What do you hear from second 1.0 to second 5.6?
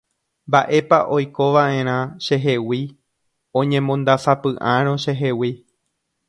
oikova'erã chehegui oñemondasapy'árõ chehegui